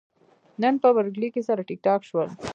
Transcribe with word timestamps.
نن 0.61 0.73
په 0.83 0.89
برکلي 0.97 1.29
کې 1.33 1.41
سره 1.49 1.61
ټکاټک 1.69 2.01
شول. 2.09 2.27